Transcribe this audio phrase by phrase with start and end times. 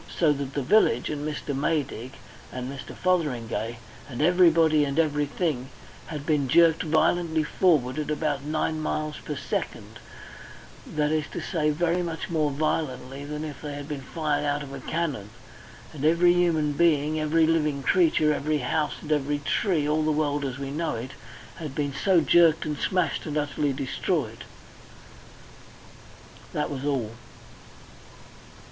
[0.09, 1.55] So that the village, and Mr.
[1.55, 2.13] Maydig,
[2.51, 2.95] and Mr.
[2.95, 3.77] Fotheringay,
[4.09, 5.69] and everybody and everything
[6.07, 9.99] had been jerked violently forward at about nine miles per second
[10.87, 11.69] that is to say,
[12.01, 15.29] much more violently than if they had been fired out of a cannon.
[15.93, 20.43] And every human being, every living creature, every house, and every tree all the world
[20.43, 21.11] as we know it
[21.57, 24.45] had been so jerked and smashed and utterly destroyed.
[26.53, 27.11] That was all.